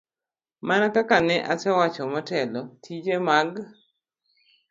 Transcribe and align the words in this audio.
Mana 0.67 0.87
kaka 0.95 1.17
ne 1.27 1.35
asewacho 1.53 2.03
motelo, 2.13 2.61
tije 2.83 3.15
mag 3.27 3.49